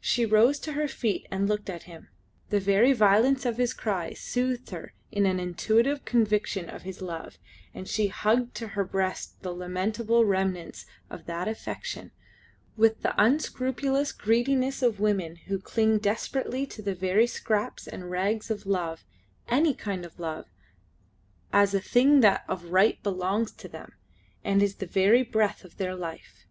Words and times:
She 0.00 0.26
rose 0.26 0.58
to 0.58 0.72
her 0.72 0.88
feet 0.88 1.28
and 1.30 1.48
looked 1.48 1.70
at 1.70 1.84
him. 1.84 2.08
The 2.50 2.58
very 2.58 2.92
violence 2.92 3.46
of 3.46 3.56
his 3.56 3.72
cry 3.72 4.14
soothed 4.14 4.70
her 4.70 4.94
in 5.12 5.26
an 5.26 5.38
intuitive 5.38 6.04
conviction 6.04 6.68
of 6.68 6.82
his 6.82 7.00
love, 7.00 7.38
and 7.72 7.86
she 7.86 8.08
hugged 8.08 8.56
to 8.56 8.66
her 8.74 8.82
breast 8.82 9.40
the 9.42 9.54
lamentable 9.54 10.24
remnants 10.24 10.86
of 11.08 11.26
that 11.26 11.46
affection 11.46 12.10
with 12.76 13.02
the 13.02 13.14
unscrupulous 13.16 14.10
greediness 14.10 14.82
of 14.82 14.98
women 14.98 15.36
who 15.46 15.60
cling 15.60 15.98
desperately 15.98 16.66
to 16.66 16.82
the 16.82 16.96
very 16.96 17.28
scraps 17.28 17.86
and 17.86 18.10
rags 18.10 18.50
of 18.50 18.66
love, 18.66 19.04
any 19.46 19.72
kind 19.72 20.04
of 20.04 20.18
love, 20.18 20.46
as 21.52 21.74
a 21.74 21.80
thing 21.80 22.22
that 22.22 22.42
of 22.48 22.72
right 22.72 23.00
belongs 23.04 23.52
to 23.52 23.68
them 23.68 23.92
and 24.42 24.64
is 24.64 24.74
the 24.74 24.84
very 24.86 25.22
breath 25.22 25.62
of 25.62 25.76
their 25.76 25.94
life. 25.94 26.44